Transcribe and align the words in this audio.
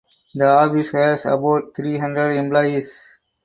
The 0.33 0.47
office 0.47 0.89
has 0.93 1.25
about 1.27 1.75
three 1.75 1.99
hundred 1.99 2.31
employees. 2.31 2.91